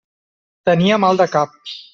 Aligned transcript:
Tenia 0.71 0.99
mal 1.05 1.23
de 1.23 1.31
cap. 1.37 1.57